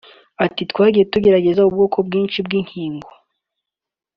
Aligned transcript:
Ati 0.45 0.61
“Twagiye 0.71 1.05
tugerageza 1.13 1.61
ubwoko 1.67 1.97
bwinshi 2.07 2.37
bw’inkingo 2.45 3.09